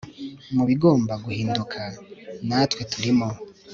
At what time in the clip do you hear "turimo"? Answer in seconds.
2.91-3.27